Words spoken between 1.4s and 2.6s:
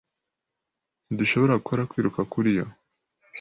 gukora kwiruka kuri